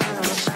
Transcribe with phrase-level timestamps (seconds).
[0.00, 0.47] Yeah.